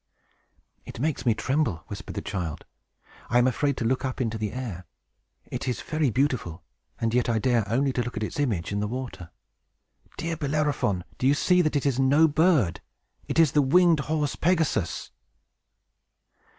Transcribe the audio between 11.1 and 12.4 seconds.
do you not see that it is no